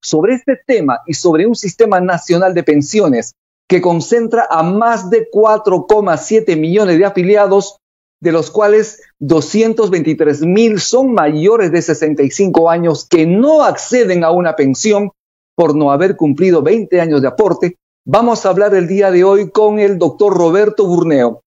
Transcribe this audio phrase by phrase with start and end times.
[0.00, 3.32] Sobre este tema y sobre un sistema nacional de pensiones
[3.68, 7.78] que concentra a más de 4,7 millones de afiliados,
[8.20, 14.54] de los cuales 223 mil son mayores de 65 años que no acceden a una
[14.54, 15.10] pensión
[15.56, 19.50] por no haber cumplido 20 años de aporte, vamos a hablar el día de hoy
[19.50, 21.42] con el doctor Roberto Burneo,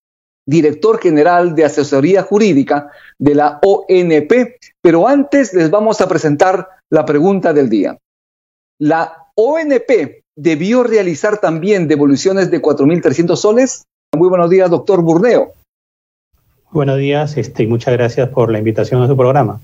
[0.50, 4.58] director general de asesoría jurídica de la ONP.
[4.82, 7.98] Pero antes les vamos a presentar la pregunta del día.
[8.80, 13.84] ¿La ONP debió realizar también devoluciones de 4.300 soles?
[14.18, 15.54] Muy buenos días, doctor Burneo.
[16.72, 19.62] Buenos días este, y muchas gracias por la invitación a su programa.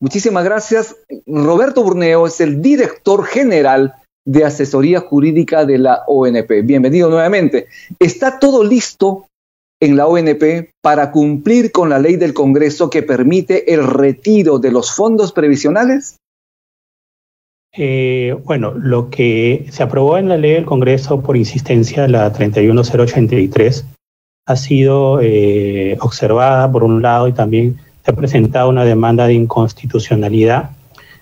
[0.00, 0.96] Muchísimas gracias.
[1.26, 3.94] Roberto Burneo es el director general
[4.24, 6.62] de asesoría jurídica de la ONP.
[6.64, 7.66] Bienvenido nuevamente.
[7.98, 9.26] ¿Está todo listo
[9.80, 14.70] en la ONP para cumplir con la ley del Congreso que permite el retiro de
[14.70, 16.16] los fondos previsionales?
[17.72, 23.86] Eh, bueno, lo que se aprobó en la ley del Congreso por insistencia, la 31083,
[24.46, 29.34] ha sido eh, observada por un lado y también se ha presentado una demanda de
[29.34, 30.70] inconstitucionalidad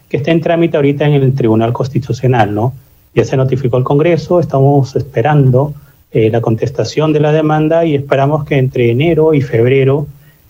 [0.09, 2.73] que está en trámite ahorita en el Tribunal Constitucional, ¿no?
[3.15, 5.75] Ya se notificó al Congreso, estamos esperando
[6.11, 10.07] eh, la contestación de la demanda y esperamos que entre enero y febrero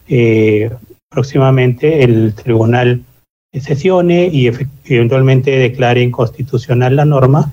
[0.08, 0.70] eh,
[1.08, 3.02] próximamente el tribunal
[3.52, 4.50] sesione y
[4.84, 7.50] eventualmente declare inconstitucional la norma,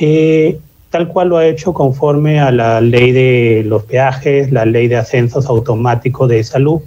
[0.00, 0.58] eh,
[0.90, 4.96] tal cual lo ha hecho conforme a la ley de los peajes, la ley de
[4.96, 6.80] ascensos automáticos de salud,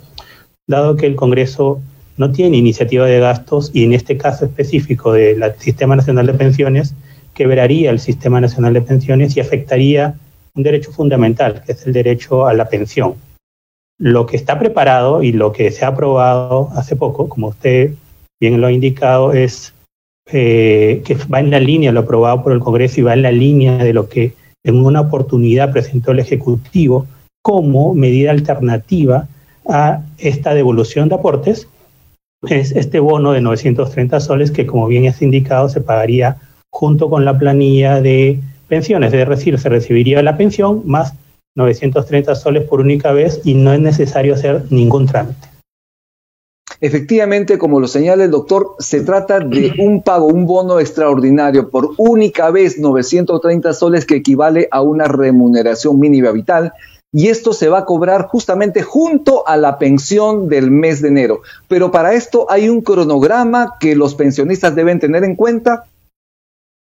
[0.68, 1.82] dado que el Congreso
[2.18, 6.96] no tiene iniciativa de gastos y en este caso específico del Sistema Nacional de Pensiones,
[7.34, 10.16] quebraría el Sistema Nacional de Pensiones y afectaría
[10.56, 13.16] un derecho fundamental, que es el derecho a la pensión.
[14.00, 17.94] Lo que está preparado y lo que se ha aprobado hace poco, como usted
[18.42, 19.74] bien lo ha indicado, es
[20.32, 23.32] eh, que va en la línea, lo aprobado por el Congreso y va en la
[23.32, 24.34] línea de lo que
[24.64, 27.06] en una oportunidad presentó el Ejecutivo
[27.44, 29.28] como medida alternativa
[29.68, 31.68] a esta devolución de aportes,
[32.50, 36.38] es este bono de 930 soles que, como bien es indicado, se pagaría
[36.72, 41.14] junto con la planilla de pensiones, es decir, se recibiría la pensión más
[41.56, 45.48] 930 soles por única vez y no es necesario hacer ningún trámite.
[46.82, 51.92] Efectivamente, como lo señala el doctor, se trata de un pago, un bono extraordinario por
[51.98, 56.74] única vez 930 soles que equivale a una remuneración mínima vital
[57.14, 61.42] y esto se va a cobrar justamente junto a la pensión del mes de enero.
[61.70, 65.86] Pero para esto hay un cronograma que los pensionistas deben tener en cuenta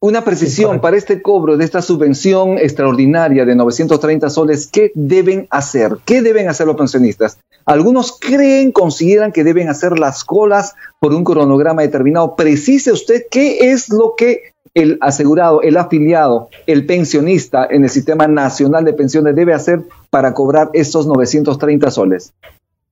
[0.00, 5.98] Una precisión para este cobro de esta subvención extraordinaria de 930 soles, ¿qué deben hacer?
[6.04, 7.38] ¿Qué deben hacer los pensionistas?
[7.64, 12.34] Algunos creen, consideran que deben hacer las colas por un cronograma determinado.
[12.34, 18.26] Precise usted qué es lo que el asegurado, el afiliado, el pensionista en el Sistema
[18.26, 22.32] Nacional de Pensiones debe hacer para cobrar estos 930 soles?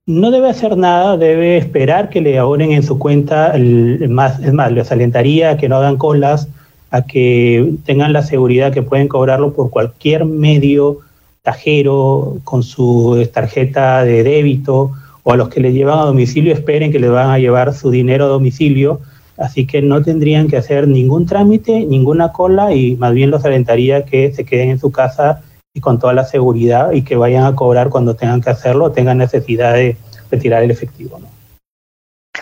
[0.06, 4.52] No debe hacer nada, debe esperar que le abonen en su cuenta, el, más, es
[4.52, 6.48] más, les alentaría a que no hagan colas,
[6.90, 10.98] a que tengan la seguridad que pueden cobrarlo por cualquier medio
[11.42, 14.92] tajero con su tarjeta de débito
[15.22, 17.90] o a los que le llevan a domicilio esperen que les van a llevar su
[17.90, 19.00] dinero a domicilio,
[19.40, 24.04] así que no tendrían que hacer ningún trámite, ninguna cola y más bien los alentaría
[24.04, 25.42] que se queden en su casa
[25.72, 28.92] y con toda la seguridad y que vayan a cobrar cuando tengan que hacerlo o
[28.92, 29.96] tengan necesidad de
[30.30, 31.18] retirar el efectivo.
[31.18, 31.26] ¿no?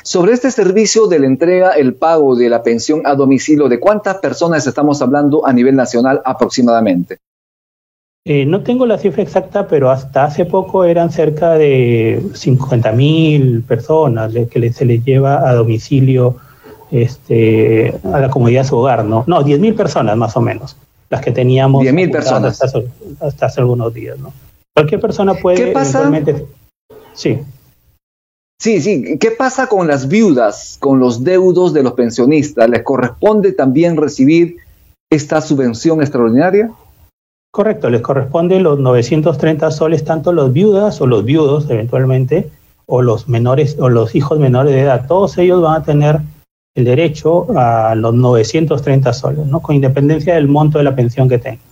[0.03, 4.17] Sobre este servicio de la entrega, el pago de la pensión a domicilio, ¿de cuántas
[4.17, 7.19] personas estamos hablando a nivel nacional aproximadamente?
[8.25, 13.63] Eh, no tengo la cifra exacta, pero hasta hace poco eran cerca de 50 mil
[13.63, 16.37] personas que se les lleva a domicilio
[16.91, 19.25] este, a la comunidad de su hogar, ¿no?
[19.27, 20.77] No, 10 mil personas más o menos,
[21.11, 21.83] las que teníamos.
[21.83, 22.63] 10 mil personas.
[23.21, 24.33] Hasta, hace algunos días, ¿no?
[24.75, 25.67] Cualquier persona puede.
[25.67, 26.11] ¿Qué pasa?
[27.15, 27.41] Sí.
[28.61, 29.19] Sí, sí.
[29.19, 32.69] ¿Qué pasa con las viudas, con los deudos de los pensionistas?
[32.69, 34.57] ¿Les corresponde también recibir
[35.11, 36.71] esta subvención extraordinaria?
[37.53, 42.51] Correcto, les corresponde los 930 soles tanto los viudas o los viudos eventualmente
[42.87, 45.07] o los menores o los hijos menores de edad.
[45.07, 46.21] Todos ellos van a tener
[46.79, 49.61] el derecho a los 930 soles, ¿no?
[49.61, 51.69] Con independencia del monto de la pensión que tengan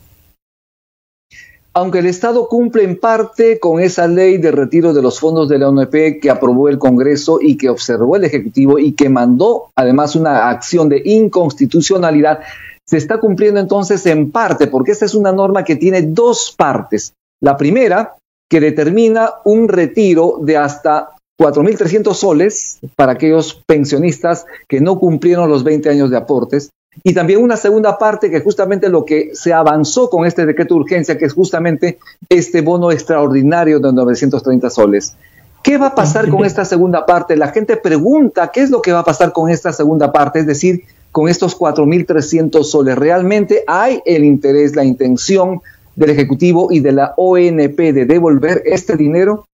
[1.76, 5.58] aunque el Estado cumple en parte con esa ley de retiro de los fondos de
[5.58, 10.16] la ONP que aprobó el Congreso y que observó el Ejecutivo y que mandó además
[10.16, 12.40] una acción de inconstitucionalidad,
[12.82, 17.12] se está cumpliendo entonces en parte, porque esta es una norma que tiene dos partes.
[17.42, 18.16] La primera,
[18.48, 25.64] que determina un retiro de hasta 4.300 soles para aquellos pensionistas que no cumplieron los
[25.64, 26.70] 20 años de aportes.
[27.04, 30.80] Y también una segunda parte que justamente lo que se avanzó con este decreto de
[30.80, 31.98] urgencia, que es justamente
[32.28, 35.14] este bono extraordinario de 930 soles.
[35.62, 37.36] ¿Qué va a pasar con esta segunda parte?
[37.36, 40.38] La gente pregunta, ¿qué es lo que va a pasar con esta segunda parte?
[40.38, 42.96] Es decir, con estos 4.300 soles.
[42.96, 45.60] ¿Realmente hay el interés, la intención
[45.96, 49.46] del Ejecutivo y de la ONP de devolver este dinero?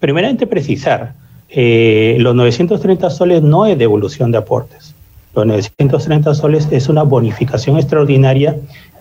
[0.00, 1.14] Primeramente precisar,
[1.48, 4.94] eh, los 930 soles no es devolución de aportes.
[5.34, 8.56] Los 930 soles es una bonificación extraordinaria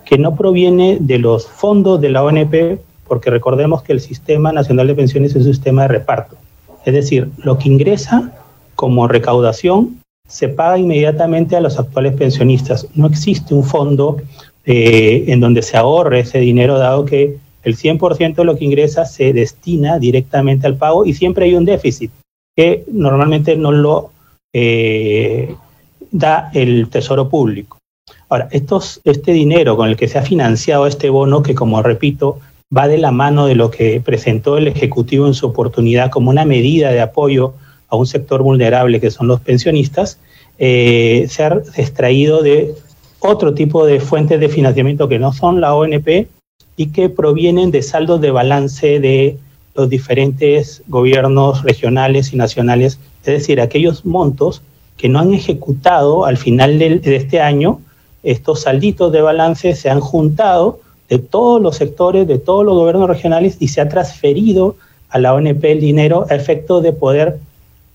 [0.05, 4.87] que no proviene de los fondos de la ONP, porque recordemos que el Sistema Nacional
[4.87, 6.35] de Pensiones es un sistema de reparto.
[6.85, 8.31] Es decir, lo que ingresa
[8.75, 12.87] como recaudación se paga inmediatamente a los actuales pensionistas.
[12.95, 14.17] No existe un fondo
[14.65, 19.05] eh, en donde se ahorre ese dinero, dado que el 100% de lo que ingresa
[19.05, 22.11] se destina directamente al pago y siempre hay un déficit
[22.55, 24.11] que normalmente no lo
[24.53, 25.55] eh,
[26.11, 27.77] da el Tesoro Público.
[28.29, 32.39] Ahora, este dinero con el que se ha financiado este bono, que como repito,
[32.75, 36.45] va de la mano de lo que presentó el Ejecutivo en su oportunidad como una
[36.45, 37.53] medida de apoyo
[37.89, 40.19] a un sector vulnerable que son los pensionistas,
[40.59, 42.73] eh, se ha extraído de
[43.19, 46.27] otro tipo de fuentes de financiamiento que no son la ONP
[46.77, 49.37] y que provienen de saldos de balance de
[49.75, 54.61] los diferentes gobiernos regionales y nacionales, es decir, aquellos montos
[54.95, 57.81] que no han ejecutado al final de, este año,
[58.23, 60.79] estos salditos de balance se han juntado
[61.09, 64.75] de todos los sectores, de todos los gobiernos regionales y se ha transferido
[65.09, 67.39] a la ONP el dinero a efecto de poder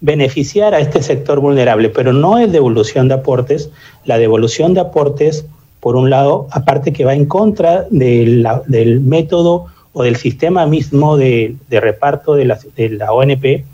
[0.01, 3.71] beneficiar a este sector vulnerable, pero no es devolución de aportes.
[4.05, 5.45] La devolución de aportes,
[5.83, 11.57] por un lado, aparte que va en contra del método o del sistema mismo de,
[11.69, 13.65] reparto de la, de la ONP,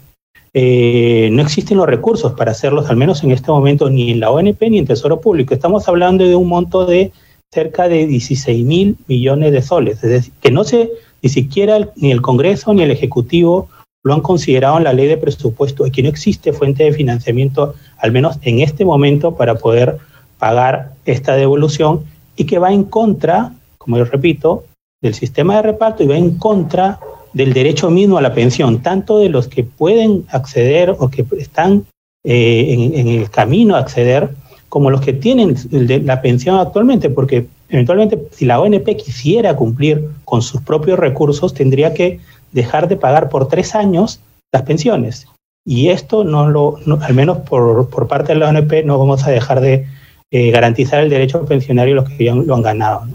[0.54, 4.30] eh, no existen los recursos para hacerlos, al menos en este momento, ni en la
[4.30, 5.52] ONP ni en Tesoro Público.
[5.52, 7.12] Estamos hablando de un monto de
[7.52, 12.10] cerca de 16 mil millones de soles, es decir, que no se, ni siquiera ni
[12.10, 13.68] el Congreso ni el Ejecutivo
[14.02, 17.74] lo han considerado en la ley de presupuesto, y que no existe fuente de financiamiento,
[17.98, 19.98] al menos en este momento, para poder
[20.38, 22.04] pagar esta devolución
[22.36, 24.64] y que va en contra, como yo repito,
[25.02, 26.98] del sistema de reparto y va en contra
[27.32, 31.84] del derecho mismo a la pensión, tanto de los que pueden acceder o que están
[32.24, 34.30] eh, en, el camino a acceder,
[34.68, 40.42] como los que tienen la pensión actualmente, porque eventualmente si la ONP quisiera cumplir con
[40.42, 42.20] sus propios recursos, tendría que
[42.52, 44.20] dejar de pagar por tres años
[44.52, 45.26] las pensiones.
[45.64, 49.30] Y esto no lo, al menos por, por parte de la ONP, no vamos a
[49.30, 49.86] dejar de
[50.30, 53.06] eh, garantizar el derecho pensionario a los que ya lo han ganado.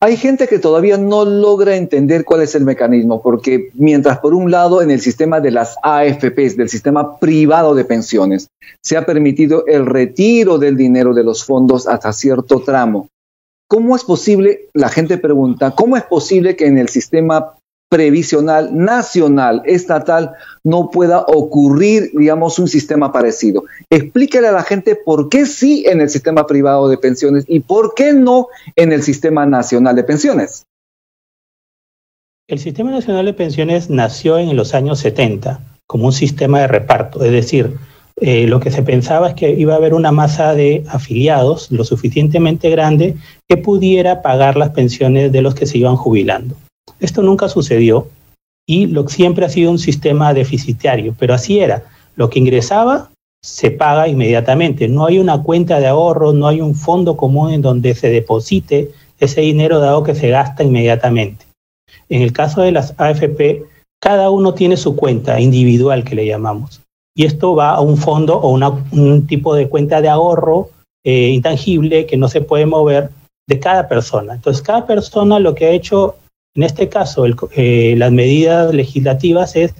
[0.00, 4.50] Hay gente que todavía no logra entender cuál es el mecanismo, porque mientras por un
[4.50, 8.48] lado en el sistema de las AFPs, del sistema privado de pensiones,
[8.82, 13.08] se ha permitido el retiro del dinero de los fondos hasta cierto tramo,
[13.66, 17.54] ¿cómo es posible, la gente pregunta, cómo es posible que en el sistema
[17.94, 20.32] previsional nacional, estatal,
[20.64, 23.66] no pueda ocurrir, digamos, un sistema parecido.
[23.88, 27.94] Explíquele a la gente por qué sí en el sistema privado de pensiones y por
[27.94, 30.64] qué no en el sistema nacional de pensiones.
[32.48, 37.22] El sistema nacional de pensiones nació en los años 70 como un sistema de reparto,
[37.22, 37.76] es decir,
[38.20, 41.84] eh, lo que se pensaba es que iba a haber una masa de afiliados lo
[41.84, 43.14] suficientemente grande
[43.48, 46.56] que pudiera pagar las pensiones de los que se iban jubilando.
[47.04, 48.08] Esto nunca sucedió
[48.66, 51.84] y lo, siempre ha sido un sistema deficitario, pero así era.
[52.16, 53.10] Lo que ingresaba
[53.42, 54.88] se paga inmediatamente.
[54.88, 58.90] No hay una cuenta de ahorro, no hay un fondo común en donde se deposite
[59.20, 61.44] ese dinero dado que se gasta inmediatamente.
[62.08, 63.64] En el caso de las AFP,
[64.00, 66.80] cada uno tiene su cuenta individual que le llamamos.
[67.14, 70.70] Y esto va a un fondo o un tipo de cuenta de ahorro
[71.04, 73.10] eh, intangible que no se puede mover
[73.46, 74.34] de cada persona.
[74.34, 76.16] Entonces, cada persona lo que ha hecho
[76.54, 77.24] en este caso,
[77.56, 79.74] eh, las medidas legislativas es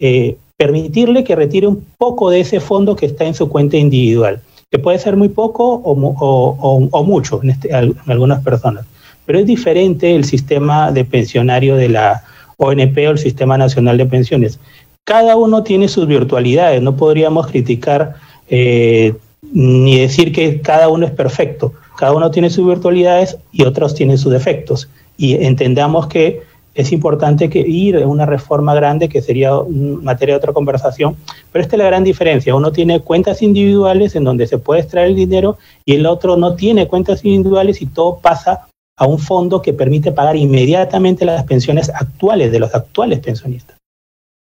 [0.00, 4.40] eh, permitirle que retire un poco de ese fondo que está en su cuenta individual,
[4.70, 8.86] que puede ser muy poco o, mucho este, en, algunas personas.
[9.24, 12.24] Pero es diferente el sistema de pensionario de la
[12.56, 14.58] ONP o el Sistema Nacional de Pensiones.
[15.04, 18.16] Cada uno tiene sus virtualidades, no podríamos criticar
[18.48, 19.14] eh,
[19.52, 21.72] ni decir que cada uno es perfecto.
[21.96, 26.42] Cada uno tiene sus virtualidades y otros tienen sus defectos y entendamos que
[26.76, 31.16] es importante que ir a una reforma grande que sería materia de otra conversación,
[31.50, 32.54] pero esta es la gran diferencia.
[32.54, 35.56] Uno tiene cuentas individuales en donde se puede extraer el dinero
[35.86, 38.68] y el otro no tiene cuentas individuales y todo pasa
[38.98, 43.76] a un fondo que permite pagar inmediatamente las pensiones actuales de los actuales pensionistas.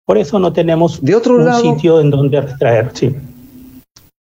[0.06, 2.92] Por eso no tenemos de otro un sitio en donde extraer.
[2.94, 3.16] Sí.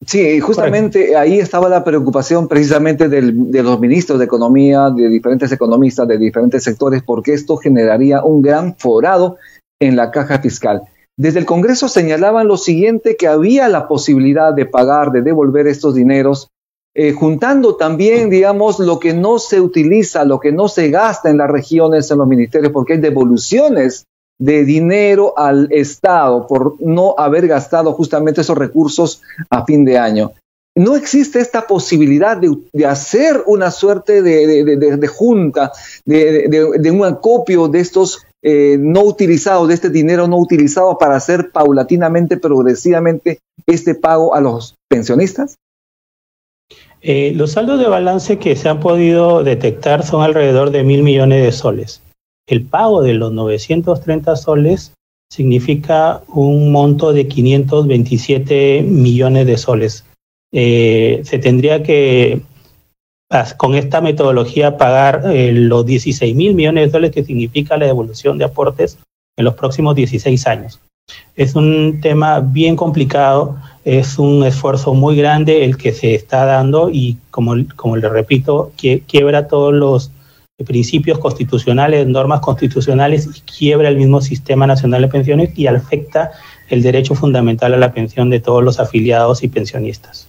[0.07, 6.09] Sí, justamente ahí estaba la preocupación precisamente de los ministros de Economía, de diferentes economistas,
[6.09, 9.37] de diferentes sectores, porque esto generaría un gran forado
[9.81, 10.83] en la caja fiscal.
[11.17, 15.95] Desde el Congreso señalaban lo siguiente, que había la posibilidad de pagar, de devolver estos
[15.95, 16.49] dineros,
[16.97, 21.39] eh, juntando también, digamos, lo que no se utiliza, lo que no se gasta en
[21.39, 24.05] las regiones, en los ministerios, porque hay devoluciones
[24.39, 30.33] de dinero al Estado por no haber gastado justamente esos recursos a fin de año.
[30.77, 35.71] No existe esta posibilidad de, hacer una suerte de, junta,
[36.05, 41.51] de, un acopio de estos eh, no utilizados, de este dinero no utilizado para hacer
[41.53, 45.55] paulatinamente, progresivamente este pago a los pensionistas?
[47.01, 51.45] Eh, los saldos de balance que se han podido detectar son alrededor de mil millones
[51.45, 52.03] de soles
[52.47, 54.93] el pago de los 930 soles
[55.31, 60.05] significa un monto de 527 millones de soles.
[60.53, 62.43] Eh, se tendría que,
[63.57, 68.39] con esta metodología, pagar eh, los 16 mil millones de soles que significa la devolución
[68.39, 68.99] de aportes
[69.37, 70.81] en los próximos 16 años.
[71.35, 76.91] Es un tema bien complicado, es un esfuerzo muy grande el que se está dando
[76.91, 78.73] y, como, como le repito,
[79.07, 80.13] quiebra todos los
[80.63, 86.31] principios constitucionales, normas constitucionales y quiebra el mismo sistema nacional de pensiones y afecta
[86.69, 90.29] el derecho fundamental a la pensión de todos los afiliados y pensionistas.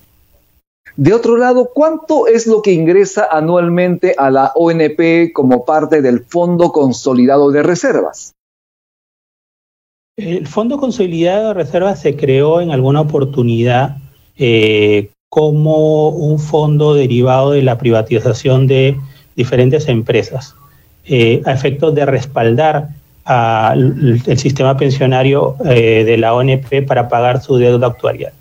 [0.97, 6.21] De otro lado, ¿cuánto es lo que ingresa anualmente a la ONP como parte del
[6.21, 8.33] Fondo Consolidado de Reservas?
[10.17, 13.97] El Fondo Consolidado de Reservas se creó en alguna oportunidad
[14.37, 18.97] eh, como un fondo derivado de la privatización de
[19.35, 20.55] diferentes empresas
[21.07, 22.89] eh, a efectos de respaldar
[23.25, 28.33] al el sistema pensionario eh, de la ONP para pagar su deuda actuarial.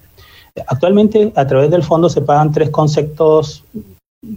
[0.67, 3.65] Actualmente, a través del fondo se pagan tres conceptos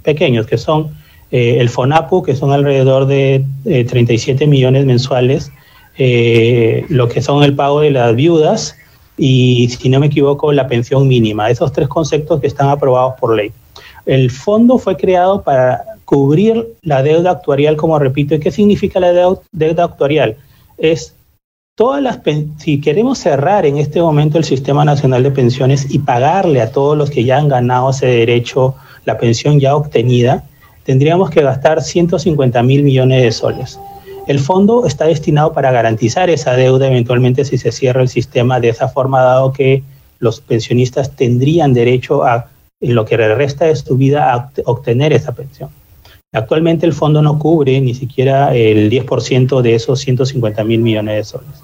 [0.04, 0.90] pequeños, que son
[1.32, 5.52] eh, el FONAPU, que son alrededor de 37 millones mensuales,
[6.90, 8.76] lo que son el pago de las viudas
[9.18, 11.50] y, si no me equivoco, la pensión mínima.
[11.50, 13.52] Esos tres conceptos que están aprobados por ley.
[14.06, 18.34] El fondo fue creado para cubrir la deuda actuarial, como repito.
[18.34, 20.38] ¿Y qué significa la deuda, actuarial?
[20.78, 21.14] Es
[21.76, 22.22] todas las
[22.60, 26.98] si queremos cerrar en este momento el sistema nacional de pensiones y pagarle a todos
[26.98, 30.46] los que ya han ganado ese derecho la pensión ya obtenida,
[30.86, 33.78] tendríamos que gastar 150 mil millones de soles.
[34.28, 38.70] El fondo está destinado para garantizar esa deuda eventualmente si se cierra el sistema de
[38.70, 39.84] esa forma, dado que
[40.20, 42.48] los pensionistas tendrían derecho a
[42.80, 45.70] en lo que resta de su vida a obtener esa pensión.
[46.34, 51.24] Actualmente el fondo no cubre ni siquiera el 10% de esos 150 mil millones de
[51.24, 51.64] soles.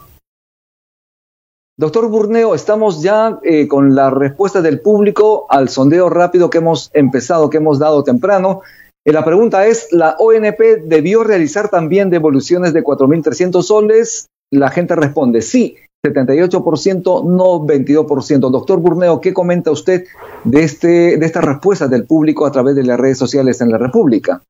[1.76, 6.92] Doctor Burneo, estamos ya eh, con la respuesta del público al sondeo rápido que hemos
[6.94, 8.62] empezado, que hemos dado temprano.
[9.04, 14.28] Eh, la pregunta es, ¿la ONP debió realizar también devoluciones de 4.300 soles?
[14.52, 18.52] La gente responde sí, 78%, no 22%.
[18.52, 20.04] Doctor Burneo, ¿qué comenta usted
[20.44, 23.78] de, este, de esta respuesta del público a través de las redes sociales en la
[23.78, 24.42] República?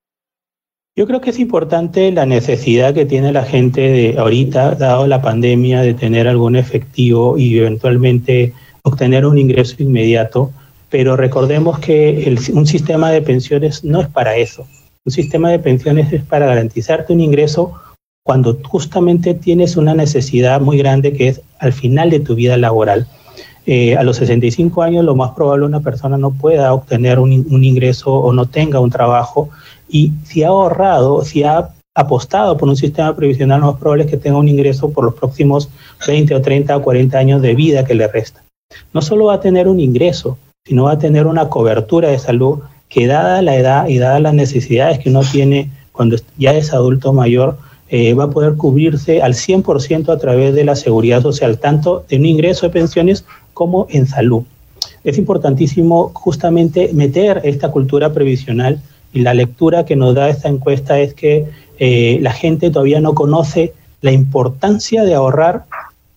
[0.96, 5.22] Yo creo que es importante la necesidad que tiene la gente de ahorita, dado la
[5.22, 10.52] pandemia, de tener algún efectivo y eventualmente obtener un ingreso inmediato,
[10.90, 14.66] pero recordemos que un sistema de pensiones no es para eso.
[15.06, 17.74] Un sistema de pensiones es para garantizarte un ingreso
[18.24, 23.08] cuando justamente tienes una necesidad muy grande que es al final de tu vida laboral.
[23.66, 28.14] Eh, a los 65 años lo más probable una persona no pueda obtener un, ingreso
[28.14, 29.50] o no tenga un trabajo
[29.88, 34.10] y si ha ahorrado, si ha apostado por un sistema previsional, lo más probable es
[34.10, 35.70] que tenga un ingreso por los próximos
[36.08, 38.44] 20 o 30 o 40 años de vida que le resta.
[38.94, 42.60] No solo va a tener un ingreso, sino va a tener una cobertura de salud
[42.90, 47.14] que dada la edad y dadas las necesidades que uno tiene cuando ya es adulto
[47.14, 47.58] mayor,
[47.96, 52.22] eh, va a poder cubrirse al 100% a través de la seguridad social, tanto en
[52.22, 53.24] un ingreso de pensiones
[53.54, 54.42] como en salud.
[55.04, 58.82] Es importantísimo justamente meter esta cultura previsional
[59.14, 61.46] y la lectura que nos da esta encuesta es que
[61.78, 65.66] eh, la gente todavía no conoce la importancia de ahorrar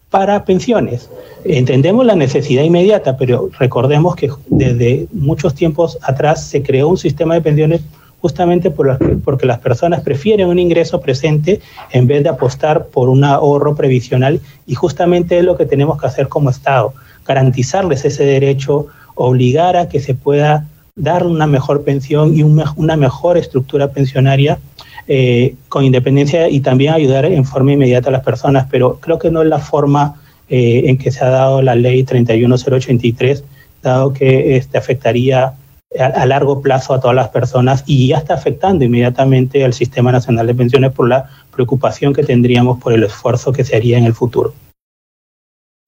[0.09, 1.11] para pensiones.
[1.45, 7.35] Entendemos la necesidad inmediata, pero recordemos que desde muchos tiempos atrás se creó un sistema
[7.35, 7.83] de pensiones
[8.27, 11.61] justamente por porque las personas prefieren un ingreso presente
[11.93, 16.09] en vez de apostar por un ahorro previsional y justamente es lo que tenemos que
[16.09, 16.93] hacer como Estado,
[17.25, 20.67] garantizarles ese derecho, obligar a que se pueda
[20.97, 24.59] dar una mejor pensión y una mejor estructura pensionaria
[25.07, 29.31] eh, con independencia y también ayudar en forma inmediata a las personas, pero creo que
[29.31, 30.17] no es la forma
[30.49, 33.45] eh, en que se ha dado la ley 31083,
[33.85, 35.53] dado que este, afectaría
[35.99, 40.47] a, largo plazo a todas las personas y ya está afectando inmediatamente al Sistema Nacional
[40.47, 44.15] de Pensiones por la preocupación que tendríamos por el esfuerzo que se haría en el
[44.15, 44.53] futuro.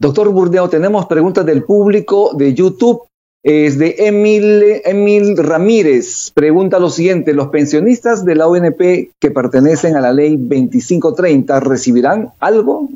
[0.01, 3.03] Doctor Burdeo, tenemos preguntas del público de YouTube.
[3.43, 6.33] Es de Emil, Emil Ramírez.
[6.35, 12.33] Pregunta lo siguiente: ¿Los pensionistas de la ONP que pertenecen a la ley 2530 recibirán
[12.41, 12.89] algo?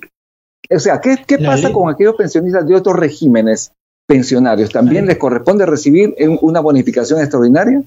[0.71, 3.73] O sea, ¿qué, qué pasa con aquellos pensionistas de otros regímenes
[4.13, 7.83] pensionarios, ¿también les corresponde recibir una bonificación extraordinaria?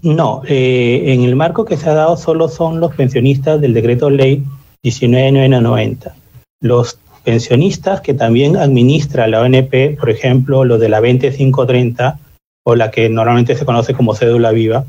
[0.00, 4.10] No, eh, en el marco que se ha dado solo son los pensionistas del decreto
[4.10, 4.44] ley
[4.84, 6.14] 19990.
[6.60, 12.20] Los pensionistas que también administra la ONP, por ejemplo, los de la 2530
[12.64, 14.84] o la que normalmente se conoce como cédula viva,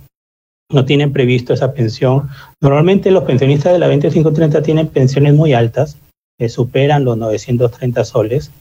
[0.72, 2.30] no tienen previsto esa pensión.
[2.62, 5.98] Normalmente los pensionistas de la 2530 tienen pensiones muy altas,
[6.38, 8.52] que superan los 930 soles,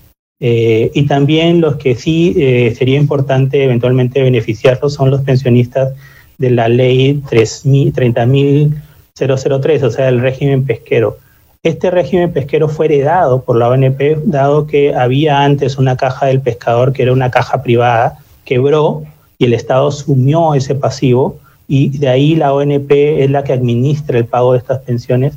[0.41, 5.95] eh, y también los que sí eh, sería importante eventualmente beneficiarlos son los pensionistas
[6.39, 11.19] de la ley 30.003, o sea, el régimen pesquero.
[11.65, 16.41] Este régimen pesquero fue heredado por la ONP, dado que había antes una caja del
[16.41, 19.03] pescador que era una caja privada, quebró
[19.39, 24.19] y el Estado sumió ese pasivo y de ahí la ONP es la que administra
[24.19, 25.35] el pago de estas pensiones.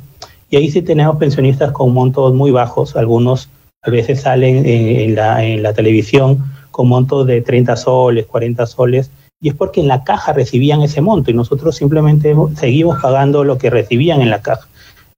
[0.48, 3.48] Y ahí sí tenemos pensionistas con montos muy bajos, algunos
[3.82, 9.54] a veces salen en, la, televisión con montos de 30 soles, 40 soles, y es
[9.54, 14.22] porque en la caja recibían ese monto y nosotros simplemente seguimos pagando lo que recibían
[14.22, 14.68] en la caja.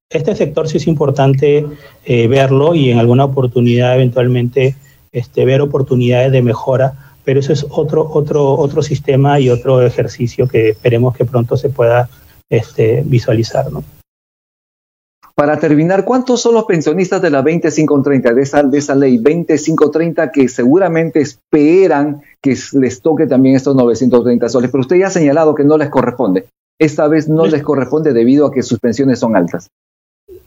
[0.09, 1.67] Este sector sí es importante
[2.07, 4.77] eh, verlo y en alguna oportunidad eventualmente
[5.13, 10.49] este, ver oportunidades de mejora, pero eso es otro, otro, otro sistema y otro ejercicio
[10.49, 12.09] que esperemos que pronto se pueda
[12.49, 13.71] este, visualizar.
[13.71, 13.85] ¿no?
[15.35, 20.31] Para terminar, ¿cuántos son los pensionistas de la 2530, de esa, de esa ley 2530
[20.31, 24.71] que seguramente esperan que les toque también estos 930 soles?
[24.71, 26.45] Pero usted ya ha señalado que no les corresponde.
[26.79, 29.69] Esta vez no les corresponde debido a que sus pensiones son altas.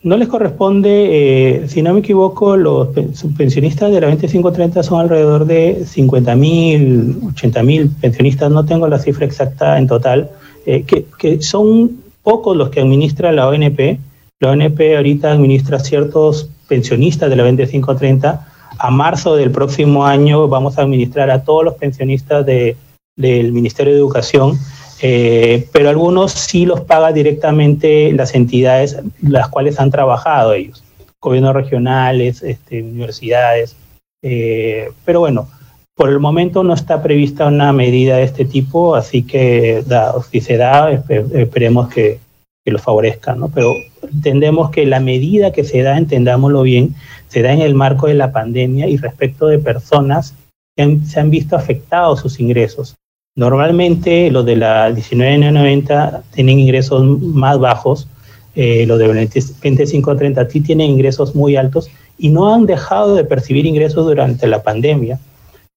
[0.03, 2.89] No les corresponde, eh, si no me equivoco, los
[3.37, 8.99] pensionistas de la 2530 son alrededor de 50 mil, 80 mil pensionistas, no tengo la
[8.99, 10.29] cifra exacta en total,
[10.65, 13.99] eh, que, que son pocos los que administra la ONP
[14.39, 18.47] la ONP ahorita administra ciertos pensionistas de la 2530.
[18.79, 23.99] A marzo del próximo año vamos a administrar a todos los pensionistas del Ministerio de
[23.99, 24.59] Educación,
[25.01, 30.83] eh, pero algunos sí los paga directamente las entidades las cuales han trabajado ellos,
[31.19, 33.75] gobiernos regionales, este, universidades.
[34.21, 35.47] Eh, pero bueno,
[35.95, 39.83] Por el momento no está prevista una medida de este tipo, así que
[40.29, 42.19] si se da, esperemos que,
[42.63, 43.49] que lo favorezca, ¿no?
[43.49, 46.95] Pero entendemos que la medida que se da, entendámoslo bien,
[47.27, 50.33] se da en el marco de la pandemia y respecto de personas
[50.75, 52.95] que se han visto afectados sus ingresos.
[53.35, 58.07] Normalmente los de la 1990 tienen ingresos más bajos,
[58.55, 63.67] eh, los de 25-30 sí tienen ingresos muy altos y no han dejado de percibir
[63.67, 65.19] ingresos durante la pandemia.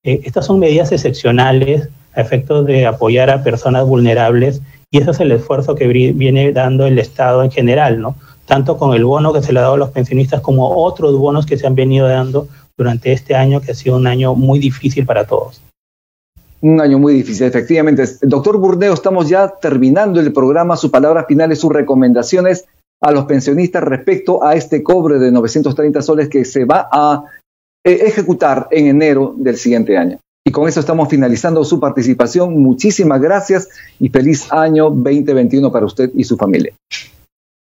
[0.02, 5.20] Eh, estas son medidas excepcionales a efectos de apoyar a personas vulnerables y ese es
[5.20, 8.16] el esfuerzo que viene dando el Estado en general, ¿no?
[8.46, 11.46] Tanto con el bono que se le ha dado a los pensionistas como otros bonos
[11.46, 15.06] que se han venido dando durante este año, que ha sido un año muy difícil
[15.06, 15.62] para todos.
[16.60, 18.04] Un año muy difícil, efectivamente.
[18.22, 20.76] Doctor Burneo, estamos ya terminando el programa.
[20.76, 22.66] Sus palabras finales, sus recomendaciones
[23.00, 27.24] a los pensionistas respecto a este cobre de 930 soles que se va a
[27.84, 30.18] eh, ejecutar en enero del siguiente año.
[30.44, 32.58] Y con eso estamos finalizando su participación.
[32.60, 36.72] Muchísimas gracias y feliz año 2021 para usted y su familia.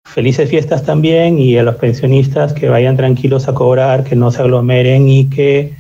[0.05, 4.41] Felices fiestas también y a los pensionistas que vayan tranquilos a cobrar, que no se
[4.43, 5.75] aglomeren y que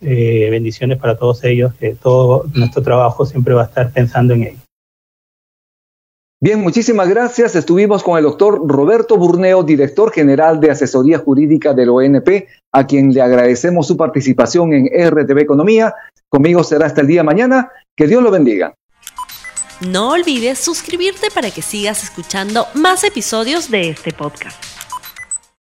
[0.00, 4.42] eh, bendiciones para todos ellos, que todo nuestro trabajo siempre va a estar pensando en
[4.44, 4.60] ellos.
[6.42, 7.54] Bien, muchísimas gracias.
[7.54, 13.12] Estuvimos con el doctor Roberto Burneo, director general de Asesoría Jurídica del ONP, a quien
[13.12, 15.94] le agradecemos su participación en RTV Economía.
[16.30, 17.70] Conmigo será hasta el día mañana.
[17.94, 18.74] Que Dios lo bendiga.
[19.80, 24.79] No olvides suscribirte para que sigas escuchando más episodios de este podcast.